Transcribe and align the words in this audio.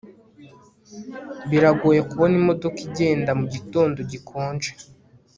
biragoye 1.49 2.01
kubona 2.09 2.35
imodoka 2.41 2.79
igenda 2.87 3.31
mugitondo 3.39 3.97
gikonje 4.11 4.71